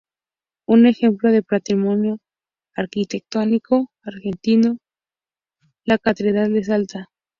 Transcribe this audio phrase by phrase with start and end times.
[0.65, 2.17] Un ejemplo de patrimonio
[2.73, 4.77] arquitectónico argentino:
[5.83, 7.11] La Catedral de Salta